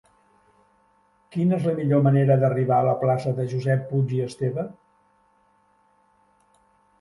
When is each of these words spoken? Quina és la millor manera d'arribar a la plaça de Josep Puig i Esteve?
Quina 1.35 1.59
és 1.59 1.67
la 1.69 1.73
millor 1.79 2.01
manera 2.07 2.37
d'arribar 2.43 2.79
a 2.79 2.87
la 2.87 2.95
plaça 3.03 3.35
de 3.41 3.45
Josep 3.53 3.85
Puig 3.93 4.15
i 4.21 4.23
Esteve? 4.25 4.67